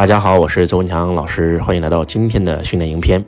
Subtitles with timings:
[0.00, 3.22] 大家好，我是周文强老师，欢迎来到今天的训练营篇。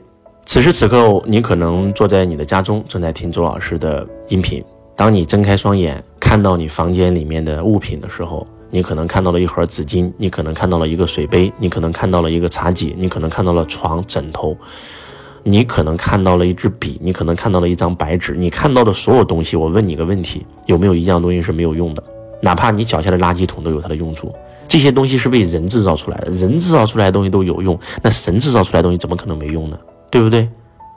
[0.47, 4.63] 此时此刻，你可能坐在你的家中，正在听周老师的音频。
[4.95, 14.57] 当你睁开双眼，看到你房间里面的物品的时候，你可能看到了一盒纸巾，你可能看到了一个水杯，你可能看到了一个茶几，你可能看到了床、枕头，
[15.43, 18.33] 你可能看到了一支笔，你可能看到了一张白纸。
[18.33, 22.03] 你看到的所有东西，我问你个问题：有没有一样东西是没有用的？
[22.41, 24.33] 哪怕你脚下的垃圾桶都有它的用处。
[24.73, 29.77] 这些东西是被人制造出来的，人制造出来的东西都有用，那神制造出来的东西怎么可能没用呢？
[30.09, 30.49] 对不对？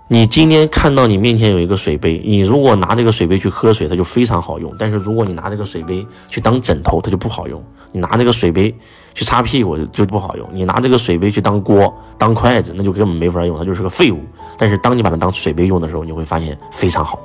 [0.09, 7.61] 你今天看到你面前有一个水杯，你如果拿这个水杯去喝水，它就非常好用；但是如果你拿这个水杯去当枕头，它就不好用；
[7.93, 8.75] 你拿这个水杯
[9.13, 14.21] 去擦屁股就不好用；你拿这个水杯去当锅、当筷子，那就根本没法用，它就是个废物。
[14.57, 17.19] 但是当你把它当水杯用的时候，你会发现非常好。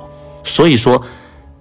[0.44, 1.00] 所以说，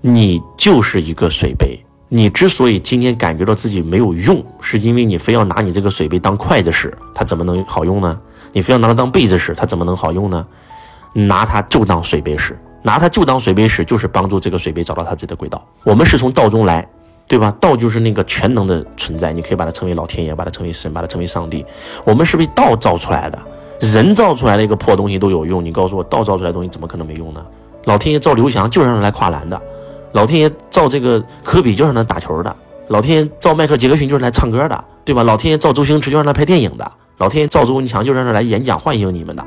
[0.02, 1.80] 你就是一个水杯。
[2.14, 8.20] 你之所以今天感觉到自己没有用，是因为你非要拿你这个水杯当筷子使，它怎么能好用呢？
[8.52, 10.46] 你非要拿它当被子使，它怎么能好用呢？
[11.14, 15.66] 拿它就当水杯使，拿它就当水杯使，就是帮助这个水杯找到它自己的轨道。
[15.86, 16.86] 我们是从道中来，
[17.30, 17.50] 对吧？
[17.62, 21.66] 道就是那个全能的存在，你可以把它称为老天爷，把它称为神，把它称为上帝。
[22.04, 23.40] 我们是被道造出来的，
[23.80, 27.42] 人造出来的一个破东西都有用，你告诉我，道造出来的东西怎么可能没用呢？
[27.86, 29.62] 老天爷造刘翔就是让来跨栏的。
[30.14, 32.56] 老天爷造这个科比就是让他打球的，
[32.90, 35.24] 老天爷造迈克杰克逊就是来唱歌的，对吧？
[35.24, 39.46] 老天爷造周星驰就让他拍电影的，老天爷造周文强就让他来演讲唤醒你们的。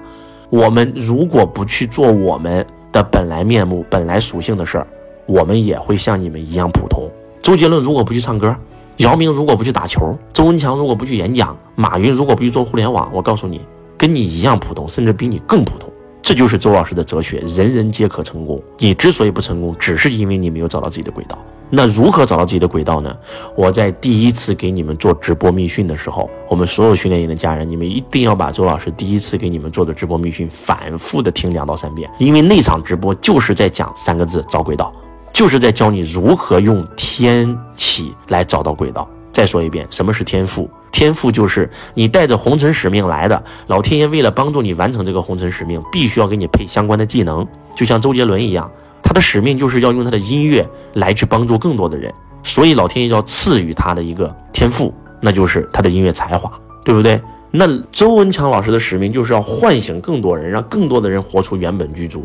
[0.51, 4.87] 我们如果不去做我们的本来面目、本来属性的事儿，
[5.27, 7.11] 我们也会像你们一样普通。
[7.43, 8.55] 周杰伦如果不去唱歌，
[8.99, 13.61] 姚明如果不去打球，周文强如果不去演讲，马云如果不去做互联网，我告诉你，
[13.99, 15.91] 跟你一样普通，甚至比你更普通。
[16.25, 18.59] 这就是周老师的哲学，人人皆可成功。
[18.79, 21.37] 你之所以不成功，只是因为你没有找到自己的轨道。
[21.69, 23.15] 那如何找到自己的轨道呢？
[23.55, 34.91] 我在第一次给你们做直播密训的时候，我们所有训练营的家人，你们一定要把周老师第一次给你们做的直播密训反复的听两到三遍，因为那场直播就是在讲三个字：找轨道，
[35.31, 39.07] 就是在教你如何用天启来找到轨道。
[39.31, 40.71] 再说一遍，什么是天赋？
[40.95, 47.45] 天赋就是你带着红尘使命来的，老天爷为了帮助你完成这个红尘使命，必须要给你配相关的技能。
[47.75, 48.71] 就像周杰伦一样，
[49.03, 56.49] 他的使命就是要用他的音乐来去帮助更多的人，所以老天爷要赐予他的一个天赋，那就是他的音乐才华，
[56.85, 57.21] 对不对？
[57.51, 62.25] 那周文强老师的使命就是要唤醒更多人，让更多的人活出原本居住，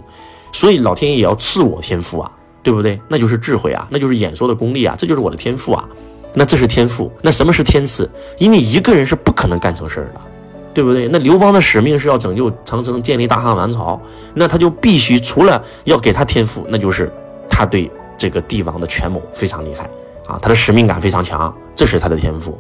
[0.52, 2.32] 所以老天爷也要赐我天赋啊，
[2.62, 3.02] 对不对？
[3.08, 5.84] 那就是智慧啊，那就是演说的功力啊，这就是我的天赋啊。
[6.34, 8.10] 那这是天赋，那什么是天赐？
[8.38, 10.22] 因为一个人是不可能干成事儿的，
[10.74, 11.08] 对不对？
[11.08, 14.00] 那刘邦的使命是要拯救长城，建立大汉王朝，
[14.34, 17.12] 那他就必须除了要给他天赋，那就是
[17.50, 19.90] 他对这个帝王的权谋非常厉害
[20.28, 22.60] 啊，他的使命感非常强，这是他的天赋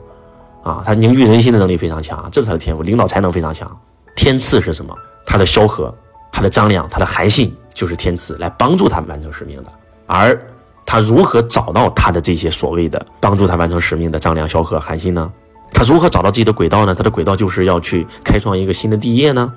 [0.64, 3.70] 啊，他凝聚人心的能力非常强，这是他的天赋，领导才能非常强。
[4.16, 4.94] 天赐是什么？
[5.26, 5.94] 他的萧何，
[6.32, 9.72] 他的张良，他的韩信就是天赐，来帮助他完成使命的，
[10.08, 10.38] 而。
[10.92, 15.32] 他如何找到他的这些所谓的帮助他完成使命的张良、萧何、韩信呢？
[15.70, 16.96] 他如何找到自己的轨道呢？
[16.96, 19.54] 他的轨道就是要去开创一个新的帝业呢？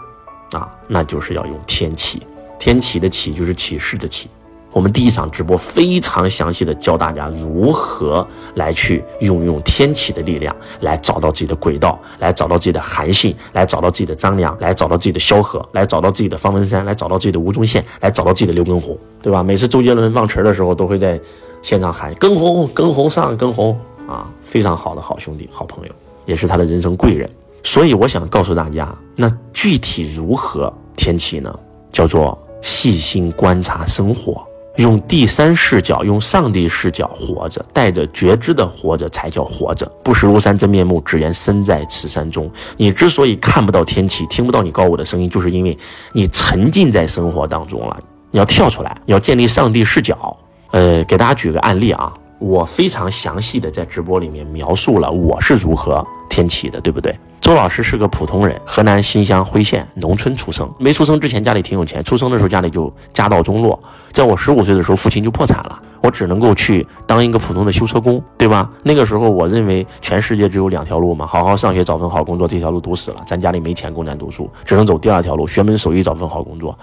[0.50, 2.20] 啊，那就是要用天启，
[2.58, 4.28] 天启的启就是启示的启。
[4.72, 19.42] 我们第一场直播非常详细的教大家如何来去运用天启的力量，来找到自己的轨道，来找到自己的韩信，来找到自己的张良，来找到自己的萧何，来找到自己的方文山，来找到自己的吴宗宪，来找到自己的刘畊宏，对吧？
[19.42, 21.20] 每次周杰伦忘词的时候，都会在
[21.60, 23.78] 现场喊“跟红，跟红上，跟红”，
[24.08, 25.92] 啊，非常好的好兄弟、好朋友，
[26.24, 27.30] 也是他的人生贵人。
[27.62, 31.54] 所以我想告诉大家，那具体如何天启呢？
[31.92, 34.42] 叫做细心观察生活。
[34.76, 39.86] 用第三视角，用上帝视角活着，带着觉知的活着才叫活着。
[40.02, 42.50] 不识庐山真面目，只缘身在此山中。
[42.76, 45.76] 你之所以看不到天启，听不到你高我的声音，就是因为
[46.12, 47.98] 你沉浸在生活当中了。
[48.30, 50.36] 你要跳出来，你要建立上帝视角。
[50.70, 52.10] 呃，给大家举个案例啊，
[52.42, 57.16] 我非常详细的在直播里面描述了我是如何天启的，对不对？
[57.40, 60.68] 周老师是个普通人，河南新乡辉县农村出生。
[60.76, 63.78] 没出生之前家里挺有钱，出生的时候家里就家道中落。
[64.10, 68.68] 在我十五岁的时候，父亲就破产了，我只能够去当一个普通的修车工，对吧？
[68.82, 73.18] 那个时候我认为全世界只有两条路嘛，好好上学找份好工作，这条路堵死了。
[73.24, 76.76] 咱家里没钱供咱读书，只能走第二条路，学门手艺找份好工作。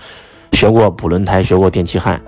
[0.54, 2.22] 学过补轮胎，学过电气焊，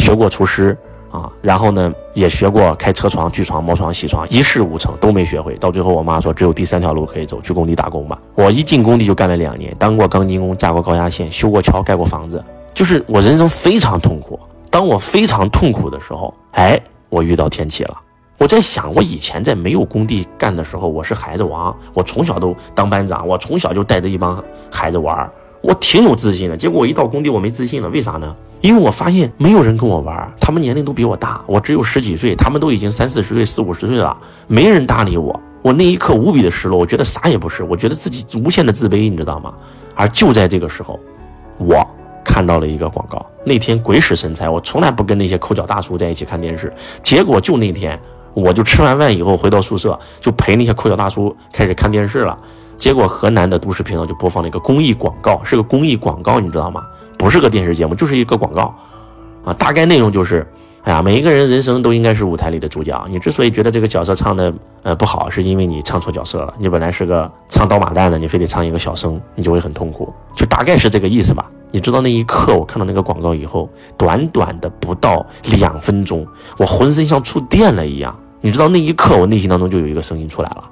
[0.00, 0.76] 学过厨师。
[1.12, 5.54] 啊，然后呢，也学过开车床、锯床、磨床、铣床，一事无成，都没学会。
[5.56, 8.18] 到最后，我妈说只有第三条路可以走，去工地打工吧。
[8.34, 12.42] 我一进工地就干了两年，当过钢筋工，架过高压线，修过桥，盖过房子。
[12.72, 14.40] 就是我人生非常痛苦。
[14.70, 16.80] 当我非常痛苦的时候，哎，
[17.10, 18.00] 我遇到天启了。
[18.38, 25.30] 我在想，我以前在没有工地干的时候，我是孩子王，我从小都当班长，我从小就带着一帮孩子玩，
[25.60, 26.56] 我挺有自信的。
[26.56, 28.34] 结果我一到工地，我没自信了，为啥呢？
[28.62, 34.16] 因为我发现没有人跟我玩，他们年龄都比我大，我只有十几岁，他们都已经三四十岁、四五十岁了，
[34.46, 35.38] 没人搭理我。
[35.62, 39.52] 我那一刻无比的失落，我觉得啥也不是，我觉得自己无限的自卑，你知道吗？
[39.96, 40.98] 而就在这个时候，
[41.58, 41.84] 我
[42.24, 43.24] 看到了一个广告。
[43.44, 46.72] 那天鬼使神差，我从来不跟那些抠脚大叔在一起看电视，
[47.02, 48.00] 结果就那天，
[48.32, 52.38] 我就吃完饭以后回到宿舍，就陪那些抠脚大叔开始看电视了。
[52.78, 56.82] 结果河南的都市频道就播放了一个公益广告，是个公益广告，你知道吗？
[57.22, 58.74] 不是个电视节目，就是一个广告，
[59.44, 60.44] 啊，大概内容就是。
[60.82, 63.06] 哎呀，每一个人人生都应该是舞台里的主角。
[63.08, 64.52] 你之所以觉得这个角色唱的
[64.82, 66.52] 呃不好，是因为你唱错角色了。
[66.58, 70.12] 你本来是个唱刀马旦的，你非得唱一个小生，你就会很痛苦。
[70.34, 71.48] 就大概是这个意思吧。
[71.70, 76.26] 你知道那一刻，我看到那个广告以后，短短的不到两分钟，
[76.58, 78.18] 我浑身像触电了一样。
[78.40, 80.64] 你知道那一刻，我内心当中就有一个声音出来了，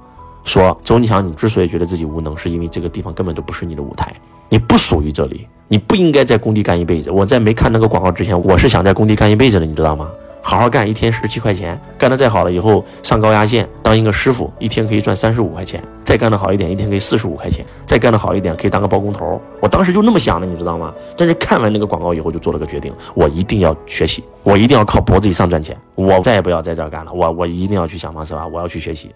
[0.44, 4.12] 说周文强，你之所以觉得自己无能，是因为这个地方根本就不是你的舞台，
[4.48, 5.46] 你不属于这里。
[5.69, 7.12] 你不应该在工地干一辈子。
[7.12, 10.10] 我在没看那个广告之前，我是想在工地干一辈子的，你知道吗？
[10.42, 15.81] 好好干，一天十七块钱，干得再好了，以后上高压线当一个师傅，一天可以赚三十五块钱。
[16.02, 17.64] 再干得好一点，一天可以四十五块钱。
[17.86, 19.40] 再干得好一点，可以当个包工头。
[19.60, 20.93] 我当时就那么想的，你知道吗？
[21.16, 29.14] 但是看完那个广告以后，就做了个决定，我一定要学习，我一定要靠脖子以上赚钱，我再也不要在这儿干了，我我一定要去想方设法，我要去学习。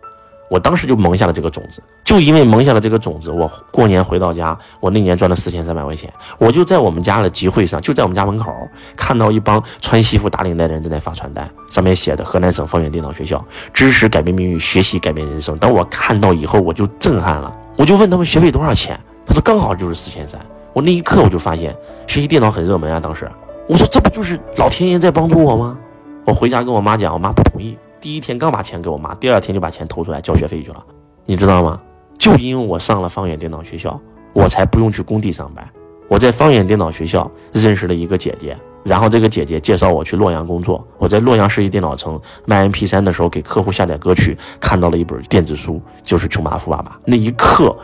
[0.50, 8.52] 我当时就萌下了这个种子，就因为萌下了这个种子，我过年回到家，我那年赚了四千三百块钱，我就在我们家的集会上，就在我们家门口
[8.94, 13.42] 看到一帮穿西服打领带的人正在发传单，上面写的河南省方圆电脑学校，
[13.72, 15.56] 知识改变命运，学习改变人生。
[15.58, 20.40] 当我看到以后，我就震撼了，我就问他们学费多少钱，他说刚好就是四千三。
[20.72, 21.74] 我那一刻我就发现
[22.06, 23.30] 学习电脑很热门啊，当时
[23.66, 25.78] 我说这不就是老天爷在帮助我吗？
[26.24, 27.78] 我回家跟我妈讲，我妈不同意。
[28.04, 30.84] 第一天刚把钱给我妈，第二天就把钱投出来交学费去了，
[31.24, 31.80] 你知道吗？
[32.18, 33.98] 就因为我上了方远电脑学校，
[34.34, 35.66] 我才不用去工地上班。
[36.06, 40.86] 我在方远电脑学校认识了一个姐姐，然后这个姐姐介绍我去洛阳工作。
[40.98, 46.90] 我在洛阳世纪电脑城卖 MP3 的时候，给客户下载歌曲，看到了一本电子书，就是《穷爸富爸爸》。
[47.06, 47.74] 那一刻，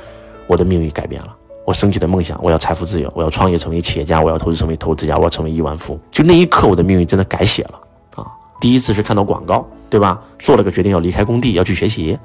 [0.47, 1.35] 我的命运改变了。
[1.65, 5.99] 我升起的梦想，我要财富自由，我要创业成为企业家，我要投资成为投资家，我要成为亿万富。
[6.11, 7.81] 就那一刻，我的命运真的改写了
[8.17, 8.27] 啊！
[8.61, 9.67] 第一次是看到广告。
[9.91, 10.23] 对吧？
[10.39, 12.17] 做了个决定要离开工地，要去学习。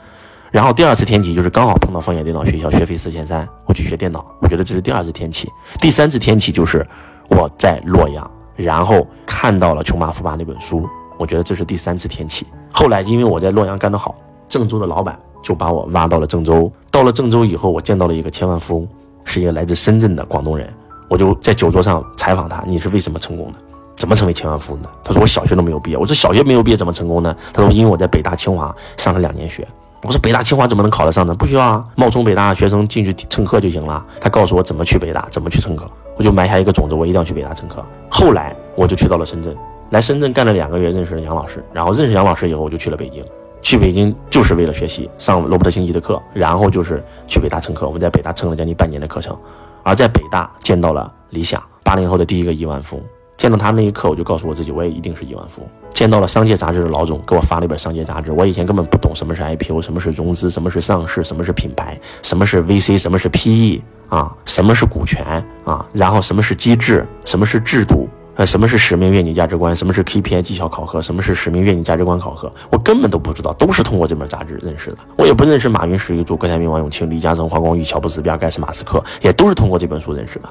[0.52, 4.26] 然后第二次天启就是刚好碰到方言电脑学校，学费四千三，我去学电脑。
[4.40, 5.50] 我觉得这是第二次天启。
[5.82, 6.86] 第三次天启就是
[7.28, 10.88] 我在洛阳，然后看到了《穷爸富爸》那本书。
[11.18, 12.46] 我觉得这是第三次天启。
[12.72, 14.16] 后来因为我在洛阳干得好，
[14.48, 16.72] 郑州的老板就把我挖到了郑州。
[16.92, 18.88] 到了郑州以后，我见到了一个千万富翁，
[19.26, 20.72] 是一个来自深圳的广东人。
[21.10, 23.60] 我就在酒桌上采访他：“你是为什么成功的？”
[23.96, 24.90] 怎么成为千万富翁的？
[25.04, 25.98] 他说我小学都没有毕业。
[25.98, 27.36] 我说小学没有毕业怎么成功呢？
[27.54, 29.68] 他说因为我在北大清华上了两年学。
[30.02, 31.34] 我说北大清华怎么能考得上呢？
[31.34, 34.06] 不需要啊，冒充北大学生进去蹭课就行了。
[34.22, 37.84] 他告诉我怎么去北大，怎么去蹭课，我就埋下一个种子，我一定要去北大蹭课。
[38.10, 39.56] 后来我就去到了深圳，
[39.90, 41.64] 来深圳干了两个月，认识了杨老师。
[41.74, 43.26] 然后认识杨老师以后，我就去了北京。
[43.64, 47.88] 去北京就是为了学习，上罗伯特星级的课，然后就是去北大蹭课。
[47.88, 49.36] 我们在北大蹭了将近半年的课程，
[49.82, 53.04] 而在北大见到了李想，八零后的第一个亿万富翁。
[53.38, 55.70] 见到他那一刻，我就告诉我自己，我也一定是亿万富翁。
[55.94, 58.32] 见到了《商界》杂志的老总，给我发了一本《商界》杂志。
[58.32, 65.24] 我以前根本不懂什么是 IPO，什么是融资，什么是上市，什么是品牌，什么是 VC，什么是 PE 啊，什么是股权
[65.64, 74.98] 啊，然后什么是机制，什么是制度，呃，什么是使命、愿景、价值观，什么是 KPI 绩效考核，什么是使命、愿景、价值观考核，我根本都不知道，都是通过这本杂志认识的。
[75.16, 80.50] 我也不认识马云、史玉柱、郭台铭、王永庆、李嘉诚、黄光裕、乔布斯、比尔盖茨、马斯克，也都是通过这本书认识的。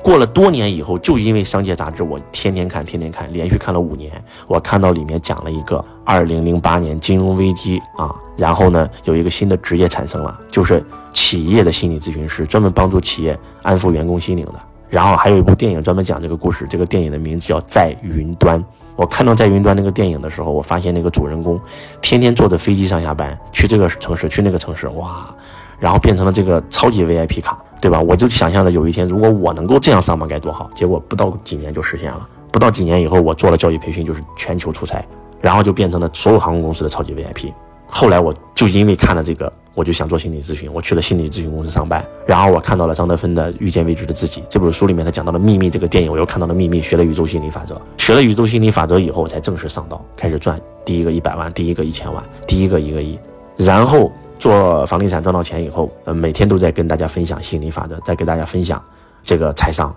[0.00, 4.12] 过了多年以后，就因为《商界》杂志，我天天看，天天看，连续看了五年。
[4.46, 14.54] 我看到里面讲了一个二零零八年金融危机啊，然后呢，有一个新的职业产生了，就是企业的心理咨询师，专门帮助企业安抚员工心灵的。
[14.94, 18.60] 然后还有一部电影专门讲这个故事，这个电影的名字叫《在云端》。
[18.94, 21.60] 我看到《在云端》那个电影的时候，我发现那个主人公
[22.00, 25.34] 天天坐着飞机上下班，去这个城市，去那个城市，哇，
[25.80, 27.58] 然后变成了这个超级 VIP 卡。
[27.80, 28.00] 对吧？
[28.00, 30.70] 我就想象着有一天，如果我能够这样上班该多好。
[30.74, 32.26] 结果不到几年就实现了。
[32.50, 35.04] 不到几年以后，我做了教育培训，就是全球出差，
[35.38, 37.52] 然后就变成了所有航空公司的超级 VIP。
[37.86, 42.04] 后来我就因为看了这个，我就想做心理咨询，我去了心理咨询公司上班。
[42.26, 53.18] 然后我看到了张德芬的《遇见未知的自己》这本书里面，他讲到了秘密这个电影，我又看到了秘密，学了宇宙心理法则，学了宇宙心理法则以后，我才正式上道，开始赚第一个一百万，第一个一千万，第一个一个亿，
[53.56, 54.10] 然后。
[54.36, 58.82] 做房地产赚到钱以后，呃，每天都在跟大家分享心理法则，在给大家分享
[59.22, 59.94] 这个财商，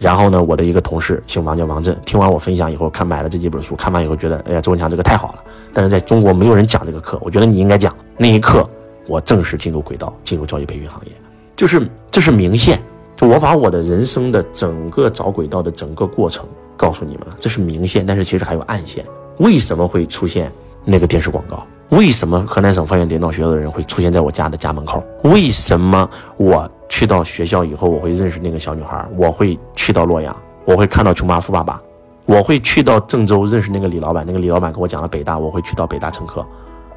[0.00, 5.44] 然后呢，我的一个同事姓王，叫王震，听完我分享以后，看买了这几本书，看完以后觉得，哎呀，周文强这个太好了。
[5.74, 7.94] 但是在中国没有人讲这个课，我觉得你应该讲。
[8.16, 8.66] 那一刻，
[9.06, 11.12] 我正式进入轨道，进入教育培训行业，
[11.54, 12.80] 就是这是明线，
[13.14, 19.04] 就我把我的人生的整个找轨道的整个过程告诉你们了，这是明线，但是其实还有暗线。
[19.36, 20.50] 为什么会出现
[20.82, 21.62] 那个电视广告？
[21.90, 25.02] 为什么河南省方言电脑学校的人会出现在我家的家门口？
[25.24, 26.70] 为什么我？
[26.92, 31.80] 去到学校以后，我会认识那个小女孩，我会去到洛阳，我会看到穷爸富爸爸，
[32.26, 36.44] 我会去到郑州认识那个李老板，那个李老板跟我讲了北大，我会去到北大蹭课，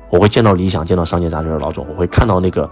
[0.10, 2.68] 我会见到理想，见到商界杂志的老总，我会看到那个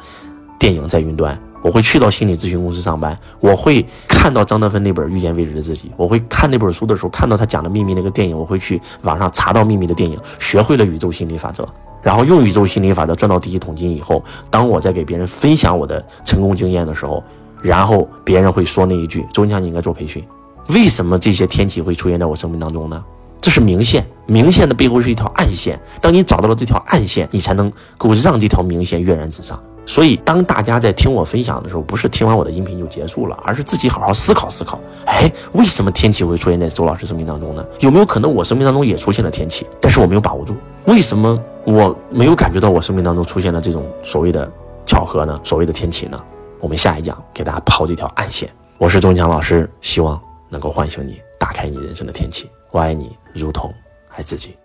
[0.57, 11.67] 电影在云端，我会去到心理咨询公司上班，我会看到张德芬那本遇见未知的自己，我会看那本书的时候看到他讲的秘密那个电影，我会去网上查到秘密的电影，学会了宇宙心理法则。
[12.01, 17.23] 然后用宇宙心理法则赚到第一桶金以后，当我在给别人分享我的成功经验的时候，
[17.61, 20.23] 然后别人会说那一句：“周强，你应该做培训。”
[20.69, 23.03] 为什么这些天启会出现在我生命当中呢？
[23.39, 25.79] 这是明线，明线的背后是一条暗线。
[26.01, 29.61] 当你找到了这条暗线，你才能够让这条明线跃然纸上。
[29.85, 34.79] 所以，当大家在听我分享的时候，不是听完我的音频就结束了，而是自己好好思考思考。
[35.05, 37.65] 哎，为什么天启会出现在周老师生命当中呢？
[37.79, 40.55] 有没有可能我生命当中也出现了天启，但是我没有把握住？
[40.85, 44.49] 为什么我没有感觉到我生命当中出现了这种所谓的
[44.85, 45.39] 巧合呢？
[45.43, 46.21] 所谓的天启呢？
[46.59, 48.49] 我们下一讲给大家抛这条暗线。
[48.77, 52.49] 我是钟强老师，希望能够唤醒你，打开你人生的天启。
[52.71, 53.73] 我爱你，如同
[54.15, 54.55] 爱自己。